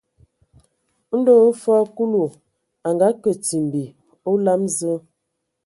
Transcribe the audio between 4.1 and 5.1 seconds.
a olam Zǝǝ,